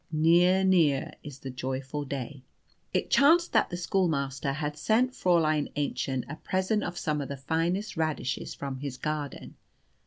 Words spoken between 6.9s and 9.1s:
some of the finest radishes from his